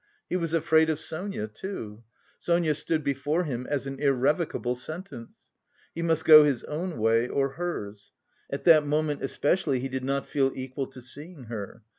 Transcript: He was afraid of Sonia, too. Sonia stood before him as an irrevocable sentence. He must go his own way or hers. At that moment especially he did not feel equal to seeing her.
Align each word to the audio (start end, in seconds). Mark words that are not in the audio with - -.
He 0.31 0.35
was 0.35 0.55
afraid 0.55 0.89
of 0.89 0.97
Sonia, 0.97 1.47
too. 1.47 2.03
Sonia 2.39 2.73
stood 2.73 3.03
before 3.03 3.43
him 3.43 3.67
as 3.69 3.85
an 3.85 3.99
irrevocable 3.99 4.75
sentence. 4.75 5.53
He 5.93 6.01
must 6.01 6.25
go 6.25 6.43
his 6.43 6.63
own 6.63 6.97
way 6.97 7.27
or 7.27 7.49
hers. 7.49 8.11
At 8.49 8.63
that 8.63 8.83
moment 8.83 9.21
especially 9.21 9.79
he 9.79 9.89
did 9.89 10.03
not 10.03 10.25
feel 10.25 10.53
equal 10.55 10.87
to 10.87 11.03
seeing 11.03 11.43
her. 11.43 11.83